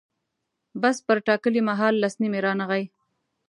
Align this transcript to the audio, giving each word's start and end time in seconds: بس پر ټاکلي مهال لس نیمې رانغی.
بس 0.81 0.95
پر 1.05 1.17
ټاکلي 1.27 1.61
مهال 1.69 1.93
لس 2.03 2.13
نیمې 2.21 2.39
رانغی. 2.45 2.83